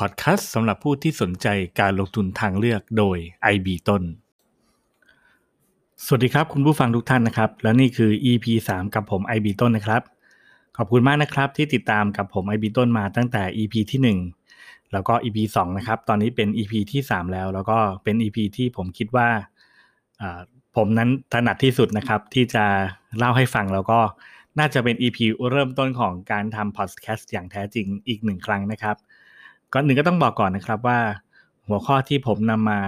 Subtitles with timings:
[0.00, 1.46] พอดแคสต์สำหรับผู้ที่สนใจ
[1.80, 3.16] การลงทุนทางเลือกโดย
[3.54, 4.02] IB ต้น
[6.04, 10.02] สวัสดีครับคุณผู้ฟังทุกท่านนะครับ และนี่คือ EP 3 กับผม IB ต้นนะครับ
[10.76, 17.46] ขอบคุณมากนะครับที่ติดตามกับผม IB ต้นมาตั้งแต่ EP ที่ 1 แล้วก็ EP 2 นะครับ ตอนนี้เป็น EP ที่ 3 แล้ว
[17.54, 19.28] แล้วก็เป็น EP ที่ผมคิดว่า
[20.76, 22.64] ผมนั้นถนัดที่สุดนะครับที่จะ
[23.18, 24.00] เล่าให้ฟังแล้วก็
[24.58, 25.18] น่าจะเป็น EP
[25.50, 28.98] เริ่มต้นของการทำพอดแคสต์อย่างแท้จริงอีกหนึ่งครั้งนะครับ
[29.72, 30.98] ก่อนหนึ่งก็ต้องบอกก่อนนะครับว่า
[31.66, 32.80] หัวข้อที่ผมนำมา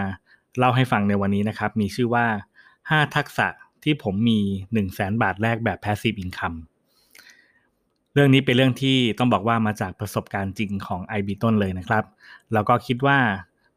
[0.59, 2.27] เล่าให้ฟังในวันนี้นะครับ มีชื่อว่า
[2.71, 3.49] 5 ทักษะ
[3.85, 6.59] ที่ผมมี 1 0 0 0 0แสนบาทแรกแบบ passive income
[8.13, 12.05] เรื่องนี้เป็นเรื่องที่ต้องบอกว่ามาจากประสบการณ์จริงของ IB ต้นเลยนะครับ
[12.53, 13.19] แล้วก็คิดว่า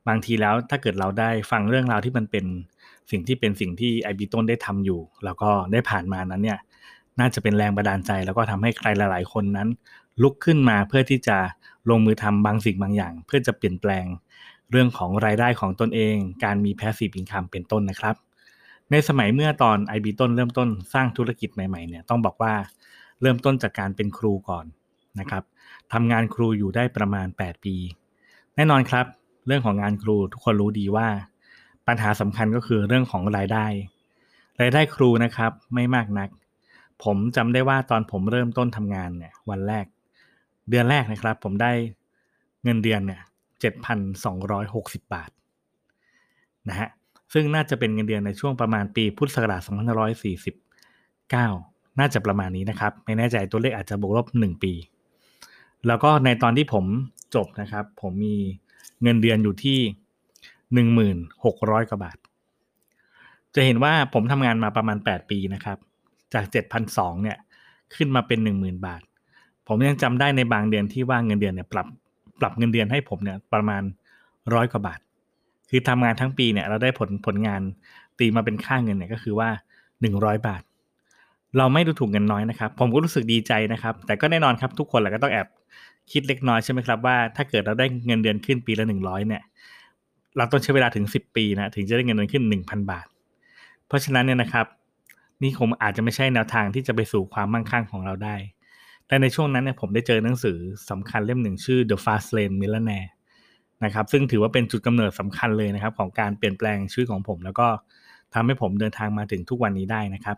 [0.08, 2.46] บางทีแล้วถ้าเกิดเราได้ฟังเรื่องราวที่มันเป็น
[3.12, 6.60] สิ่งที่เป็นสิ่งที่ IB ต้นได้ทำอยู่ แล้วก็ได้ผ่านมานั้นเนี่ย
[7.20, 9.70] น่าจะเป็นแรงบันดาลใจ แล้วก็ทำให้ใครหลาย ๆ คนนั้น
[10.22, 11.38] ลุกขึ้นมาเพื่อที่จะ
[11.90, 14.06] ลงมือทำบางสิ่งบางอย่าง เพื่อจะเปลี่ยนแปลง
[14.72, 18.16] เรื่องของรายได้ของตนเอง การมี passive income เป็นต้นนะครับ
[18.92, 22.54] ในสมัยเมื่อตอน IB ต้นเริ่มต้นสร้างธุรกิจใหม่ๆเนี่ยต้องบอกว่า
[23.22, 24.66] เริ่มต้นจากการเป็นครูก่อน
[25.20, 25.44] นะครับ
[25.94, 27.76] ทำงานครูอยู่ได้ประมาณ 8 ปี
[28.56, 29.06] แน่นอนครับ
[29.48, 31.08] เรื่องของงานครูทุกคนรู้ดีว่า
[31.88, 33.66] ปัญหาสำคัญก็คือเรื่องของรายได้
[34.62, 36.30] รายได้ครูนะครับไม่มากนัก
[37.04, 39.86] ผมจำได้ว่าตอนผมเริ่มต้นทำงานเนี่ยวันแรก
[40.70, 41.72] เดือนแรกนะครับ ผมได้
[42.64, 43.22] เงินเดือนเนี่ย
[43.62, 45.30] เจ็ดพันสองร้อยหกสิบบาท
[46.70, 46.90] นะฮะ
[47.34, 50.56] ซึ่งน่าจะเป็นเงินเดือนในช่วงประมาณปีพุทธศักราชสองพันร้อยสี่สิบ
[51.30, 51.48] เก้า
[52.00, 54.74] น่าจะประมาณนี้นะครับ ไม่แน่ใจตัวเลขอาจจะบวกลบหนึ่งปี
[55.88, 56.86] แล้วก็ในตอนที่ผม
[57.36, 58.36] จบนะครับ ผมมี
[59.02, 59.80] เงินเดือนอยู่ที่
[60.74, 62.18] หนึ่งหมื่นหกร้อยกว่าบาท
[63.56, 65.78] จะเห็นว่าผมทำงานมาประมาณแปดปีนะครับ
[66.34, 67.38] จากเจ็ดพันสองเนี่ย
[67.96, 69.02] ขึ้นมาเป็นหนึ่งหมื่นบาท
[69.68, 71.88] ผมยังจำได้ในบางเดือนที่ว่าเงินเดือนเนี่ยปรับ
[72.42, 73.84] ปรับเงินเดือนให้ผมเนี่ยประมาณ
[74.54, 75.00] ร้อยกว่าบาท
[75.70, 77.62] คือทำงานทั้งปีเนี่ยเราได้ผลผลงาน
[78.20, 79.50] ตีมาเป็นค่าเงินเนี่ยก็คือว่า
[80.02, 80.62] หนึ่งร้อยบาท
[81.58, 85.48] เราไม่ดูถูกเงินน้อยนะครับ ผมก็รู้สึกดีใจนะครับ แต่ก็แน่นอนครับทุกคนแหละก็ต้องแอบ
[86.12, 89.44] คิดเล็กน้อยใช่ไหมครับว่าถ้าเกิดเราได้เงินเดือนขึ้นปีละหนึ่งร้อยเนี่ย
[90.38, 93.06] เราต้องใช้เวลาถึงสิบปีนะถึงจะได้เงินเดือนขึ้นหนึ่งพันบาท
[93.88, 94.66] เพราะฉะนั้นเนี่ยนะครับ
[95.42, 98.36] นี่คงอาจจะไม่ใช่แนวทางที่จะไปสู่ความมั่งคั่งของเราได้
[99.08, 100.58] แต่ในช่วงนั้นเนี่ยผมได้เจอหนังสือ
[100.90, 103.10] สำคัญเล่มหนึ่งชื่อ The Fast Lane Millionaire
[103.84, 107.68] นะครับซึ่งถือว่าเป็นจุดกำเนิดสำคัญเลยนะครับ ของการเปลี่ยนแปลงชีวิตของผม แล้วก็
[108.34, 110.38] ทำให้ผมเดินทางมาถึงทุกวันนี้ได้นะครับ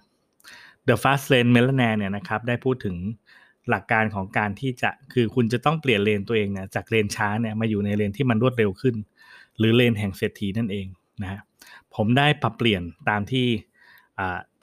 [0.88, 2.96] The Fast Lane Millionaire เนี่ยนะครับได้พูดถึง
[3.70, 8.96] หลักการของการที่จะคือคุณจะต้องเปลี่ยนเลนตัวเองเนี่ยจากเลนช้าเนี่ยมาอยู่ในเลนที่มันรวดเร็วขึ้น
[9.58, 10.88] หรือเลนแห่งเศรษฐีนั่นเอง
[11.22, 11.42] นะ
[11.96, 13.46] ผมได้ปรับเปลี่ยนตามที่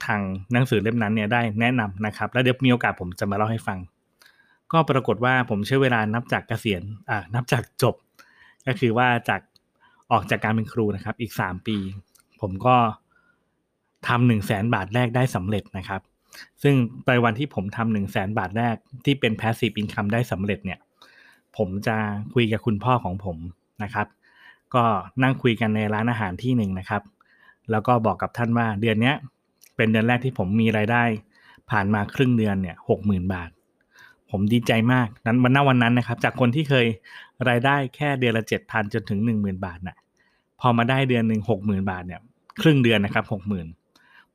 [0.05, 0.21] ทาง
[0.53, 3.79] หนังสือเล่มนั้นเนี่ยได้แนะนำนะครับ แล้วเดี๋ยวมีโอกาสผมจะมาเล่าให้ฟัง
[4.73, 7.95] ก็ปรากฏว่าผมใช้เวลานับจากเกษียณอ่านับจากจบ
[8.67, 9.41] ก็คือว่าจาก
[10.11, 11.77] ออกจากการเป็นครูนะครับ อีกสามปี
[12.41, 12.75] ผมก็
[14.07, 16.01] ทำหนึ่งแสนบาทแรกได้สำเร็จนะครับ
[16.63, 16.75] ซึ่ง
[17.07, 18.75] ในวันที่ผมทำหนึ่งแสนบาทแรก
[19.05, 20.79] ที่เป็น passive income ได้สำเร็จเนี่ย
[21.57, 21.97] ผมจะ
[22.33, 23.37] คุยกับคุณพ่อของผม
[23.83, 24.07] นะครับ
[24.75, 24.83] ก็
[25.23, 27.01] นั่งคุยกันในร้านอาหารที่หนึ่งนะครับ
[27.71, 29.13] แล้วก็บอกกับท่านว่าเดือนนี้
[29.75, 31.03] เป็นเดือนแรกที่ผมมีรายได้
[31.69, 33.49] ผ่านมาครึ่งเดือนเนี่ยหกหมื่นบาท
[34.31, 36.85] ผมดีใจมากนั้นวันหน้าวันนั้นนะครับ จากคนที่เคย
[37.49, 39.97] รายได้แค่เดือนละเจ็ดพันจนถึงหนึ่งหมื่นบาทนะ่ะ
[40.59, 42.21] พอมาได้เดือนหนึ่งหกหมื่นบาทเนี่ย
[42.61, 43.67] ครึ่งเดือนนะครับหกหมื่น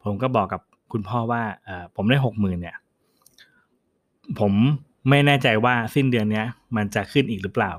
[0.03, 0.61] ผมก็บอกกับ
[0.93, 2.77] คุณพ่อว่าเออผมได้หกหมื่นเนี่ย
[4.39, 4.53] ผม
[5.09, 6.47] ไม่แน่ใจว่าสิ้นเดือนเนี้ย
[6.77, 7.72] มันจะขึ้นอีกหรือเปล่า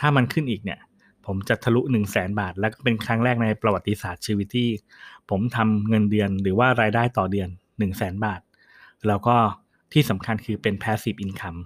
[0.00, 0.80] ถ้ามันขึ้นอีกเนี่ย
[1.26, 4.68] ผมจะทะลุหนึ่งแสนบาท และเป็นครั้งแรกในประวัติศาสตร์ชีวิตที่
[5.30, 7.48] ผมทำเงินเดือนหรือว่ารายได้ต่อเดือน
[7.78, 8.40] หนึ่งแสนบาท
[9.08, 9.36] แล้วก็
[9.94, 11.58] ที่สำคัญคือเป็น passive income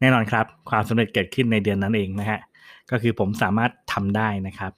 [0.00, 2.40] แน่นอนครับ ความสำเร็จเกิดขึ้นในเดือนนั้นเองนะฮะ
[2.90, 4.72] ก็คือผมสามารถทำได้นะครับ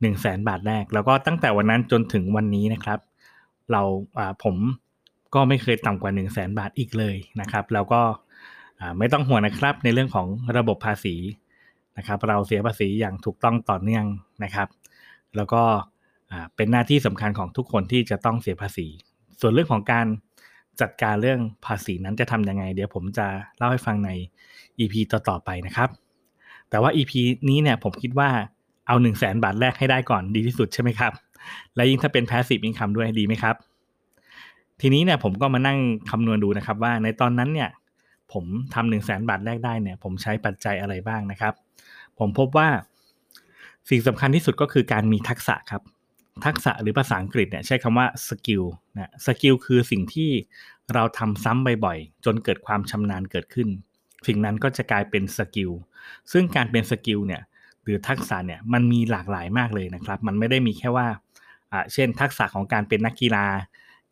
[0.00, 2.98] 1 0 0 0 0แสนบาทแรก แล้วก็ตั้งแต่วันนั้นจนถึงวันนี้นะครับ
[3.72, 3.82] เรา
[4.44, 4.56] ผม
[5.34, 8.02] ก็ไม่เคยต่ำกว่า 1 0 0 0 0แสนบาทอีกเลยนะครับ แล้วก็
[8.98, 10.26] ไม่ต้องห่วงนะครับในเรื่องของ
[10.56, 11.14] ระบบภาษี
[11.96, 14.04] นะครับ เราเสียภาษีอย่างถูกต้องต่อเนื่อง
[14.44, 14.68] นะครับ
[15.36, 15.62] แล้วก็
[16.56, 18.86] เป็นหน้าที่สำคัญของทุกคนที่จะต้องเสียภาษี
[19.40, 20.06] ส่วนเรื่องของการ
[20.80, 23.26] จัดการเรื่องภาษีนั้นจะทำยังไง เดี๋ยวผมจะ
[23.58, 24.10] เล่าให้ฟังใน
[24.78, 25.88] EP ต่อๆไปนะครับ
[26.70, 27.12] แต่ว่า EP
[27.48, 28.30] นี้เนี่ยผมคิดว่า
[28.86, 31.12] เอา 1 0 0 0 0แสนบาทแรกให้ได้ก่อนดีที่สุดใช่ไหมครับ
[31.76, 33.56] และยิ่งถ้าเป็น passive income ด้วยดีไหมครับ
[34.80, 35.78] ทีนี้เนี่ยผมก็มานั่ง
[36.10, 37.70] คำนวณดูนะครับว่าในตอนนั้นเนี่ย
[38.32, 38.44] ผม
[38.74, 41.54] ทำหนึ่งแสนบาทแรกได้เนี่ย ผมใช้ปัจจัยอะไรบ้างนะครับ
[42.18, 42.68] ผมพบว่า
[43.90, 45.82] สิ่งสำคัญที่สุดก็คือการมีทักษะครับ
[46.44, 48.62] ทักษะหรือภาษาอังกฤษเนี่ยใช้คำว่า skill
[48.96, 50.30] นะ skill คือสิ่งที่
[50.94, 53.68] เราทำซ้ำบ่อยๆ จนเกิดความชำนาญเกิดขึ้น
[54.26, 55.70] สิ่งนั้นก็จะกลายเป็น skill
[56.32, 57.42] ซึ่งการเป็น skill เนี่ย
[57.82, 61.06] หรือทักษะเนี่ยมันมีหลากหลายมากเลยนะครับ มันไม่ได้มีแค่ว่า
[61.72, 63.46] อ่าเช่น ทักษะของการเป็นนักกีฬา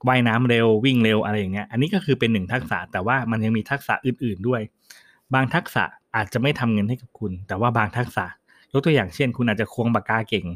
[0.08, 4.60] ว่ายน้ำเร็ววิ่งเร็วอะไรอย่างเงี้ยอันนี้ก็คือเป็นหนึ่งทักษะแต่ว่ามันยังมีทักษะอื่นๆด้วย
[5.34, 5.84] บางทักษะ
[6.16, 8.24] อาจจะไม่ทำเงินให้กับคุณ แต่ว่าบางทักษะ
[8.72, 10.46] ยกตัวอย่างเช่น คุณอาจจะควงปากกาเก่ง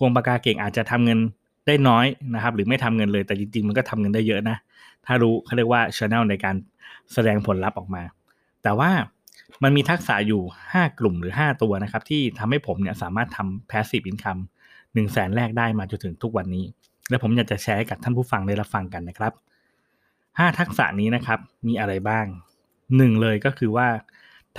[0.00, 1.18] ควงปากกาเก่งอาจจะทำเงิน
[1.66, 4.56] ได้น้อยนะครับ หรือไม่ทำเงินเลยแต่จริงๆ มันก็ทำเงินได้เยอะนะ
[5.06, 6.56] ถ้ารู้เขาเรียกว่าช n นลในการ
[7.12, 8.02] แสดงผลลัพธ์ออกมา
[8.62, 8.90] แต่ว่า
[9.62, 10.42] มันมีทักษะอยู่
[10.72, 14.42] 5 กลุ่มหรือ 5 ตัวนะครับ ที่ทำให้ผมเนี่ยสามารถทำ passive income
[14.92, 16.64] 1 0 0 0 0แสนแรกได้มาจนถึงทุกวันนี้
[17.08, 19.32] และผมอยากจะแชร์ให้กับท่านผู้ฟังได้รับฟังกันนะครับ
[20.00, 22.26] 5 ทักษะนี้นะครับมีอะไรบ้าง
[22.74, 23.88] 1 เลยก็คือว่า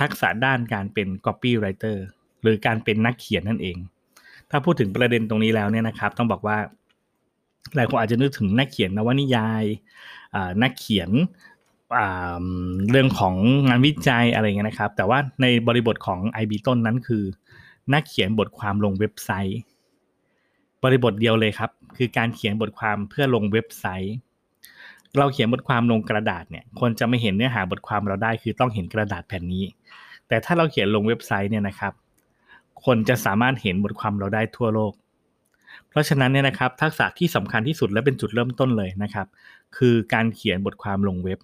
[0.00, 1.96] ทักษะด้านการเป็น copywriter
[2.42, 3.76] หรือการเป็นนักเขียนนั่นเอง
[4.52, 6.58] ถ้าพูดถึงประเด็นตรงนี้แล้วเนี่ยนะครับ ต้องบอกว่า
[7.76, 9.64] หลายคนอาจจะนึกถึงนักเขียนนวนิยาย
[10.62, 11.10] นักเขียน
[12.90, 13.34] เรื่องของ
[13.68, 17.24] งานวิจัยอะไรเงี้ยนะครับ แต่ว่าในบริบทของ IB ต้นนั้นคือ
[17.94, 19.60] นักเขียนบทความลงเว็บไซต์
[20.84, 24.16] บริบทเดียวเลยครับ คือการเขียนบทความเพื่อลงเว็บไซต์
[25.18, 29.64] เราเขียนบทความลงกระดาษเนี่ยคนจะไม่เห็นเนื้อหาบทความเราได้ คือต้องเห็นกระดาษแผ่นนี้
[30.28, 31.92] แต่ถ้าเราเขียนลงเว็บไซต์เนี่ยนะครับ
[32.86, 34.92] คนจะสามารถเห็นบทความเราได้ทั่วโลก
[35.88, 39.26] เพราะฉะนั้นเนี่ยนะครับทักษะที่สำคัญที่สุดและเป็นจุดเริ่มต้นเลยนะครับ
[39.76, 41.38] คือการเขียนบทความลงเว็บ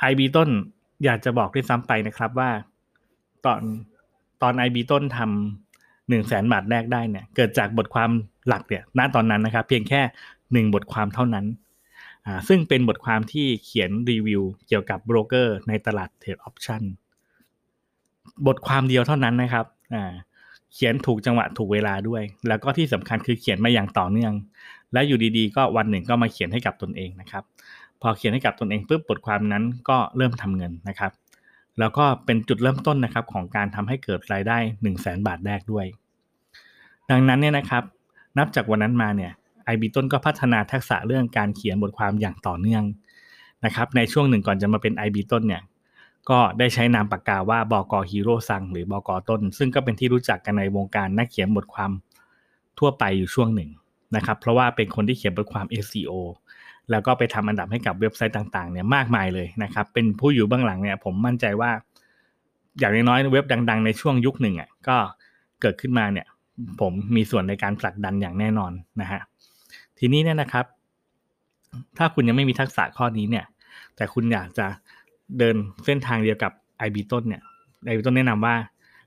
[0.00, 0.48] ไอบีต้น
[1.04, 2.50] อยากจะบอกด้วยซ้ำไปนะครับว่า
[3.44, 3.60] ตอน
[4.42, 8.10] ตอนไอบีต้นทำหนึ่งแสนบาทแรกได้เนี่ยเกิดจากบทความ
[8.48, 10.00] หลักเนี่ยณตอนนั้นนะครับ เพียงแค่
[10.52, 11.46] หนึ่งบทความเท่านั้น
[12.26, 16.82] อ่าซึ่งเป็นบทความที่เขียนรีวิวเกี่ยวกับโบรกเกอร์ในตลาด trade option
[18.46, 20.12] บทความเดียวเท่านั้นนะครับอ่า
[20.74, 24.32] เขียนถูกจังหวะถูกเวลาด้วย แล้วก็ที่สำคัญคือเขียนมาอย่างต่อเนื่อง
[24.92, 27.44] และอยู่ดีๆ ก็วันหนึ่งก็มาเขียนให้กับตนเองนะครับ
[28.02, 31.12] พอเขียนให้กับตนเองปุ๊บบทความนั้นก็เริ่มทำเงินนะครับ
[31.78, 35.86] แล้วก็เป็นจุดเริ่มต้นนะครับของการทำให้เกิดรายได้ 10000 บาทแรกด้วย
[37.10, 37.82] ดังนั้นเนี่ยนะครับ
[38.38, 39.32] นับจากวันนั้นมาเนี่ย
[39.64, 42.82] ไอบีต้นก็พัฒนาทักษะเรื่องการเขียนบทความอย่างต่อเนื่อง
[43.64, 45.62] นะครับ ในช่วงหนึ่งก่อนจะมาเป็นไอบีต้นเนี่ย
[46.30, 51.90] ก็ได้ใช้นามปากกาว่าบอกอฮีโร่ซังหรือบอกอต้น ซึ่งก็เป็นที่รู้จักกันในวงการนักเขียนบทความ
[52.78, 53.70] ทั่วไปอยู่ช่วงหนึ่ง
[54.16, 56.12] นะครับ เพราะว่าเป็นคนที่เขียนบทความ SEO
[56.90, 61.70] แล้วก็ไปทำอันดับให้กับเว็บไซต์ต่างๆเนี่ยมากมายเลยนะครับ เป็นผู้อยู่เบื้องหลังเนี่ยผมมั่นใจว่า
[62.78, 64.96] อย่างน้อยๆเว็บดัง ๆ ในช่วงยุคหนึ่งอะก็
[65.60, 66.26] เกิดขึ้นมาเนี่ย
[66.80, 69.20] ผมมีส่วนในการผลักดันอย่างแน่นอนนะฮะ
[69.98, 70.66] ทีนี้เนี่ยนะครับ
[71.98, 73.44] ถ้าคุณยังไม่มีทักษะข้อนี้เนี่ย
[73.96, 74.66] แต่คุณอยากจะ
[75.38, 76.52] เดินเส้นทางเดียวกับ
[76.86, 77.42] IB ต้นเนี่ย
[77.88, 78.56] IB ต้นแนะนำว่า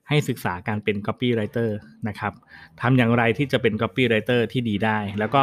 [0.10, 1.70] ให้ศึกษาการเป็น copywriter
[2.08, 2.34] นะครับ
[2.82, 5.42] ทำอย่างไรที่จะเป็น copywriter ที่ดีได้ แล้วก็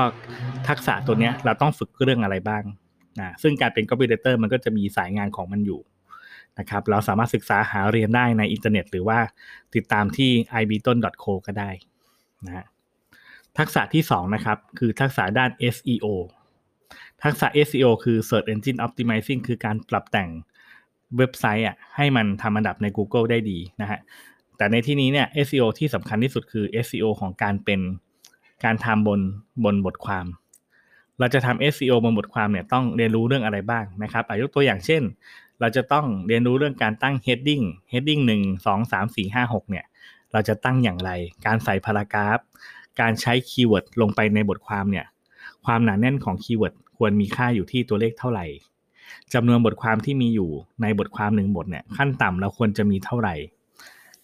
[0.69, 2.63] ทักษะตัวนี้เราต้องฝึกเรื่องอะไรบ้าง
[3.21, 5.81] นะซึ่งการเป็น copywriter มันก็จะมีสายงานของมันอยู่
[6.59, 9.19] นะครับ เราสามารถศึกษาหาเรียนได้ในอินเทอร์เน็ต หรือว่า
[9.75, 10.31] ติดตามที่
[10.63, 11.71] ibton.co ก็ได้
[12.47, 12.67] นะ
[13.59, 16.07] ทักษะที่2นะครับคือทักษะด้าน SEO
[17.25, 20.31] ทักษะ SEO คือ Search Engine Optimizing คือการปรับแต่ง
[21.17, 24.01] เว็บไซต์อะให้มันทำอันดับใน Google ได้ดีนะฮะ
[24.57, 27.81] แต่ในที่นี้เนี่ย SEO ที่สำคัญที่สุดคือ SEO ของการเป็น
[28.65, 29.21] การทำบน
[29.65, 30.27] บนบทความ
[31.19, 35.03] เราจะทำ SEO บนบทความเนี่ยต้องเรียนรู้เรื่องอะไรบ้างนะครับอายกตัวอย่างเช่น
[35.61, 39.87] เราจะต้องเรียนรู้เรื่องการตั้ง heading heading 1 2 3 4 5 6เนี่ย
[40.33, 41.11] เราจะตั้งอย่างไร
[41.47, 42.39] การใส่ paragraph
[43.01, 45.07] การใช้ keyword ลงไปในบทความเนี่ย
[45.65, 48.47] ความหนาแน่นของ keyword ควรมีค่าอยู่ที่ตัวเลขเท่าไหร่
[49.35, 50.51] จำนวนบทความที่มีอยู่
[50.83, 53.35] ในบทความหนึ่งบทเนี่ยขั้นต่ำเราควรจะมีเท่าไหร่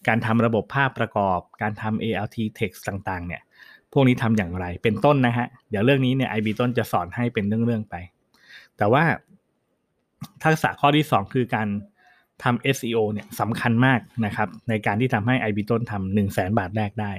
[0.07, 3.41] การทำระบบภาพประกอบ การทำ alt text ต่างๆ เนี่ย
[3.93, 7.95] พวกนี้ทำอย่างไรเป็นต้นนะฮะ เดี๋ยวเรื่องนี้เนี่ย IB ต้นจะสอนให้เป็นเรื่องๆไป
[8.77, 9.03] แต่ว่า
[10.43, 11.67] ทักษะข้อที่ 2 คือการ
[12.43, 17.11] ทำ SEO เนี่ยสำคัญมากนะครับ ในการที่ทำให้ IB ต้นทำหนึ่งแสนบาทแรกได้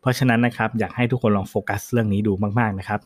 [0.00, 3.00] เพราะฉะนั้นนะครับ อยากให้ทุกคนลองโฟกัสเรื่องนี้ดูมาก ๆ นะครับ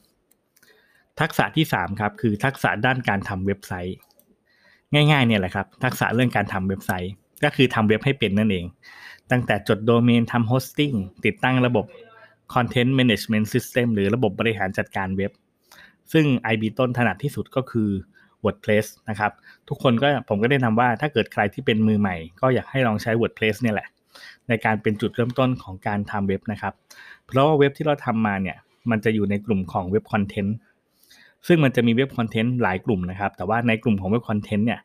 [1.20, 3.96] ทักษะที่3ครับคือทักษะด้านการทำเว็บไซต์
[4.94, 7.12] ง่ายๆเนี่ยแหละครับ ทักษะเรื่องการทำเว็บไซต์
[7.44, 8.64] ก็คือทำเว็บให้เป็นนั่นเอง
[9.30, 10.92] ตั้งแต่จดโดเมนทำโฮสติ้ง
[11.24, 11.86] ติดตั้งระบบ
[12.54, 15.32] Content Management System หรือระบบบริหารจัดการเว็บ
[16.12, 17.90] ซึ่ง IB ต้นถนัดที่สุดก็คือ
[18.44, 19.32] WordPress นะครับ
[19.68, 23.88] ทุกคนก็ผมก็ได้นำว่าถ้าเกิดใครที่เป็นมือใหม่ ก็อยากให้ลองใช้ WordPress เนี่ยแหละ
[24.48, 26.74] ในการเป็นจุดเริ่มต้นของการทำเว็บนะครับ
[27.26, 28.56] เพราะว่าเว็บที่เราทำมาเนี่ย
[28.90, 30.56] มันจะอยู่ในกลุ่มของเว็บคอนเทนต์
[31.46, 34.80] ซึ่งมันจะมีเว็บคอนเทนต์หลายกลุ่มนะครับ แต่ว่าในกลุ่มของเว็บคอนเทนต์เนี่ย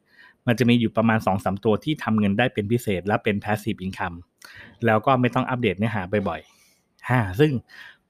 [0.48, 4.17] มันจะมีอยู่ประมาณ2อสตัวที่ทำเงินได้เป็นพิเศษ และเป็น passive income
[4.86, 7.51] แล้วก็ไม่ต้องอัปเดตเนื้อหาบ่อยๆฮ่าซึ่ง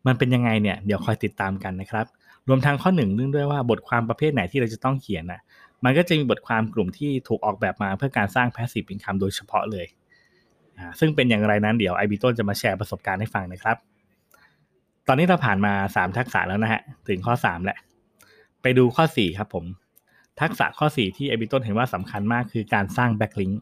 [0.07, 2.05] มันเป็นยังไงเนี่ยเดี๋ยวคอยติดตามกันนะครับ
[2.47, 5.41] รวมทั้งข้อหนึ่งเรื่องด้วยว่าบทความประเภทไหนที่เราจะต้องเขียนนะ
[5.83, 9.85] มันก็จะมีบทความกลุ่มที่ถูกออกแบบมาเพื่อการสร้าง passive income โดยเฉพาะเลย
[11.00, 13.77] ซึ่งเป็นอย่างไรนั้นเดี๋ยวไอบิต้นจะมาแชร์ประสบการณ์ให้ฟังนะครับ
[15.07, 17.77] ตอนนี้เราผ่านมา 3 ทักษะแล้วนะฮะถึงข้อ 3แหละ
[18.63, 19.65] ไปดูข้อ 4 ครับผม
[20.41, 23.62] ทักษะข้อ 4 ที่ไอบิต้นเห็นว่าสำคัญมากคือการสร้างแบ็กลิงก์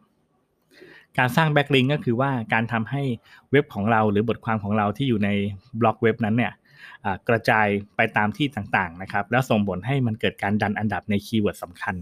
[1.18, 3.02] การสร้าง backlink ก็คือว่าการทำให้
[3.50, 5.28] เว็บของเราหรือบทความของเราที่อยู่ใน
[5.80, 6.52] บล็อกเว็บนั้นเนี่ย
[7.28, 7.66] กระจาย
[7.96, 11.96] ไปตามที่ต่างๆนะครับ แล้วส่งผลให้มันเกิดการดันอันดับใน keyword สำคัญ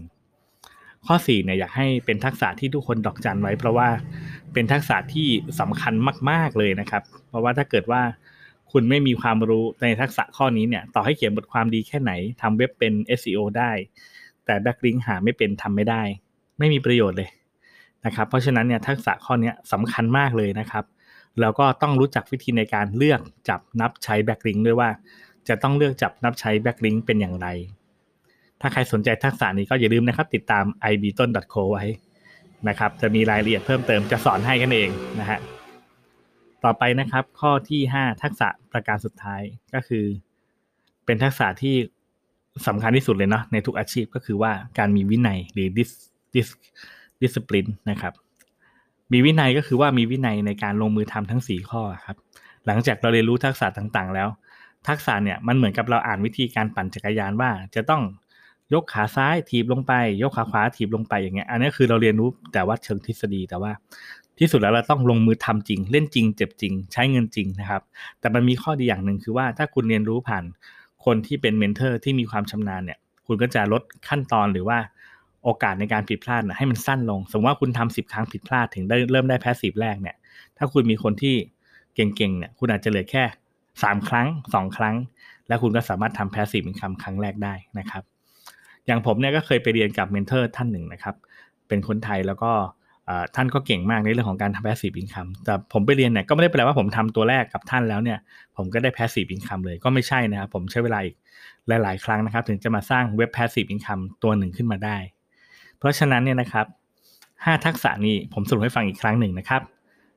[1.07, 3.89] ข้อ4เนี่ยอยากให้เป็นทักษะที่ทุกคนดอกจันไว้ เพราะว่า
[4.53, 5.27] เป็นทักษะที่
[5.59, 5.93] สำคัญ
[6.29, 8.01] มาก ๆเลยนะครับ เพราะว่าถ้าเกิดว่า
[8.71, 12.11] คุณไม่มีความรู้ในทักษะข้อนี้เนี่ย ต่อให้เขียนบทความดีแค่ไหน
[12.41, 13.71] ทำเว็บเป็น SEO ได้
[14.45, 16.01] แต่ backlink หาไม่เป็นทำไม่ได้
[16.59, 17.29] ไม่มีประโยชน์เลย
[18.05, 20.85] นะครับ เพราะฉะนั้นเนี่ยทักษะข้อนี้สำคัญมากเลยนะครับ
[21.39, 24.89] แล้วก็ต้องรู้จักวิธีในการเลือกจับนับใช้ backlink ด้วยว่า
[25.47, 27.47] จะต้องเลือกจับนับใช้ backlink เป็นอย่างไร
[28.61, 31.85] ถ้าใครสนใจทักษะนี้ก็อย่าลืมนะครับ ติดตาม ibton.co ไว้
[32.67, 35.39] นะครับ จะมีรายละเอียดเพิ่มเติมจะสอนให้กันเองนะฮะ
[36.63, 39.41] ต่อไปนะครับ ข้อที่ 5 ทักษะประการสุดท้าย
[39.73, 40.05] ก็คือ
[41.05, 41.75] เป็นทักษะที่
[42.67, 45.89] สำคัญที่สุดเลยเนาะในทุกอาชีพก็คือว่าการมีวินัยหรือ dis
[46.33, 46.49] dis
[47.21, 48.13] discipline นะครับ
[49.11, 52.17] มีวินัยก็คือว่ามีวินัยในการลงมือทำทั้ง 4 ข้อครับ
[52.65, 54.27] หลังจากเราเรียนรู้ทักษะต่างๆ แล้ว
[54.87, 58.03] ทักษะเนี่ยมันเหมือนกับเราอ่านวิธีการปั่นจักรยานว่า จะต้อง
[58.73, 63.71] ยกขาซ้ายถีบลงไป ยกขาขวาถีบลงไปอย่างเงี้ย อันนี้คือเราเรียนรู้แต่ว่าเชิงทฤษฎีแต่ว่า
[64.41, 67.81] ที่สุดแล้วเราต้องลงมือทำจริง เล่นจริง เจ็บจริง ใช้เงินจริงนะครับ
[68.19, 70.43] แต่มันมีข้อดีอย่างหนึ่งคือว่าถ้าคุณเรียนรู้ผ่าน
[71.05, 74.77] คนที่เป็น mentor ที่มีความชำนาญเนี่ย คุณก็จะลดขั้นตอนหรือว่า
[75.43, 80.15] โอกาสในการผิดพลาดนะให้มันสั้นลง สมมติว่าคุณทำสิบครั้งผิดพลาดถึงได้เริ่มได้ passive แรกเนี่ย
[80.57, 81.35] ถ้าคุณมีคนที่
[81.95, 83.23] เก่งๆเนี่ยคุณอาจจะเหลือแค่
[83.83, 84.95] สามครั้งสองครั้ง
[85.47, 88.03] แล้วคุณก็สามารถทำ passive income ครั้งแรกได้นะครับ
[88.85, 91.15] อย่างผมเนี่ยก็เคยไปเรียนกับ mentor ท่านหนึ่งนะครับ
[91.67, 92.51] เป็นคนไทยแล้วก็
[93.35, 98.19] ท่านก็เก่งมากในเรื่องของการทำ passive income แต่ผมไปเรียนเนี่ยก็ไม่ได้แปลว่าผมทำตัวแรกกับท่านแล้วเนี่ย
[98.57, 101.15] ผมก็ได้ passive income เลยก็ไม่ใช่นะครับ ผมใช้เวลาอีก
[101.67, 104.97] หลาย ๆ ครั้งนะครับ ถึงจะมาสร้างเว็บ passive income ตัวหนึ่งขึ้นมาได้
[105.77, 106.65] เพราะฉะนั้นเนี่ยนะครับ
[107.15, 109.61] 5 ทักษะนี้ผมสรุปให้ฟังอีกครั้งหนึ่งนะครับ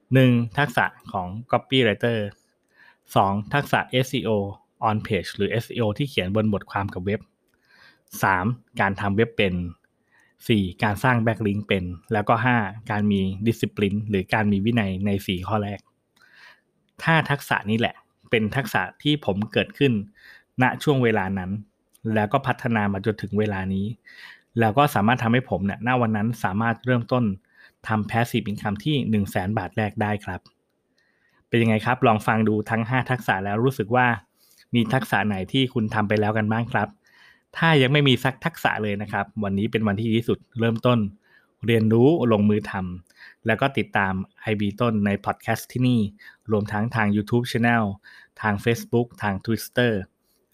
[0.01, 0.59] 1.
[0.59, 2.19] ทักษะของ copywriter
[2.85, 3.55] 2.
[3.55, 4.31] ทักษะ SEO
[4.89, 7.21] on page หรือ SEO ที่เขียนบนบทความกับเว็บ
[8.01, 8.81] 3.
[8.81, 9.55] การทำเว็บเป็น
[10.39, 10.83] 4.
[10.83, 12.91] การสร้างแบ็กลิงเป็น แล้วก็ 5.
[12.91, 15.81] การมีดิสซิปลินหรือการมีวินัยใน 4 ข้อแรก
[17.03, 17.95] ถ้าทักษะนี้แหละ
[18.31, 19.93] เป็นทักษะที่ผมเกิดขึ้น
[20.63, 21.51] ณช่วงเวลานั้น
[22.15, 23.87] แล้วก็พัฒนามาจนถึงเวลานี้
[24.61, 27.25] แล้วก็สามารถทำให้ผมเนี่ยณวันนั้นสามารถเริ่มต้น
[27.89, 30.41] ทำ passive income ที่1 0 0 0 0แบาทแรกได้ครับ
[31.49, 34.07] เป็นยังไงครับ ลองฟังดูทั้ง 5 ทักษะแล้วรู้สึกว่า
[34.75, 36.89] มีทักษะไหนที่คุณทำไปแล้วกันบ้างครับ
[37.57, 40.99] ถ้ายังไม่มีสักทักษะเลยนะครับ วันนี้เป็นวันที่ดีที่สุดเริ่มต้น
[41.67, 44.15] เรียนรู้ลงมือทำแล้วก็ติดตาม
[44.51, 46.01] IB ต้นในพอดแคสต์ที่นี่
[46.53, 47.85] รวมทั้งทาง YouTube Channel
[48.43, 49.93] ทาง Facebook ทาง Twitter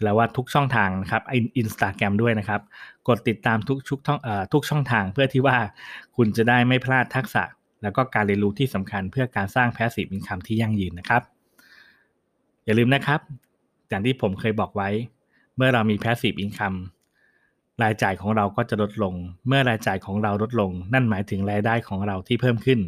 [0.02, 1.23] แล้วว่าทุกช่องทางนะครับ
[1.59, 2.61] อินสตาแกรมด้วยนะครับ
[3.09, 3.99] กดติดตามทุกชุก
[4.52, 5.57] ทุกช่องทางเพื่อที่ว่า
[6.16, 7.42] คุณจะได้ไม่พลาดทักษะ
[7.83, 11.23] แล้วก็การเรียนรู้ที่สำคัญเพื่อการสร้าง passive income ที่ยั่งยืนนะครับ
[12.64, 13.21] อย่าลืมนะครับ
[13.88, 14.88] อย่างที่ผมเคยบอกไว้
[15.61, 16.75] เมื่อเรามี passive income
[17.83, 19.14] รายจ่ายของเราก็จะลดลง
[19.47, 22.81] เมื่อรายจ่ายของเราลดลง นั่นหมายถึงรายได้ของเราที่เพิ่มขึ้น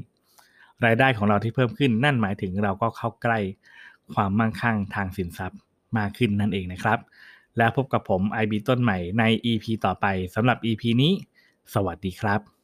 [0.85, 3.38] รายได้ของเราที่เพิ่มขึ้น นั่นหมายถึงเราก็เข้าใกล้
[4.14, 5.59] ความมั่งคั่งทางสินทรัพย์
[5.99, 6.99] มากขึ้นนั่นเองนะครับ
[7.59, 11.12] แล้วพบกับผม IB ต้นใหม่ใน EP ต่อไปสำหรับ EP นี้
[11.75, 12.62] สวัสดีครับ